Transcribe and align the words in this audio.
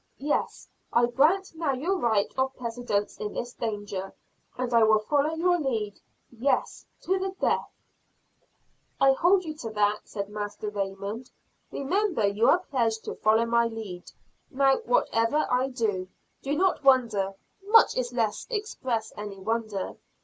"Yes, 0.17 0.67
I 0.91 1.05
grant 1.05 1.53
now 1.53 1.73
your 1.73 1.95
right 1.95 2.33
of 2.35 2.55
precedence 2.55 3.19
in 3.19 3.35
this 3.35 3.53
danger, 3.53 4.15
and 4.57 4.73
I 4.73 4.81
will 4.81 4.97
follow 4.97 5.35
your 5.35 5.59
lead 5.59 5.99
yes, 6.31 6.87
to 7.01 7.19
the 7.19 7.35
death!" 7.39 7.69
"I 8.99 9.11
hold 9.11 9.45
you 9.45 9.53
to 9.57 9.69
that," 9.73 9.99
said 10.09 10.27
Master 10.27 10.71
Raymond. 10.71 11.29
"Remember 11.69 12.25
you 12.25 12.49
are 12.49 12.57
pledged 12.71 13.05
to 13.05 13.13
follow 13.13 13.45
my 13.45 13.67
lead. 13.67 14.11
Now, 14.49 14.77
whatever 14.85 15.45
I 15.51 15.67
do, 15.67 16.07
do 16.41 16.57
not 16.57 16.83
wonder, 16.83 17.35
much 17.63 17.95
less 18.11 18.47
express 18.49 19.13
any 19.17 19.37
wonder. 19.39 19.97